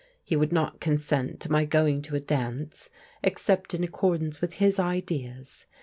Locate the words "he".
0.23-0.35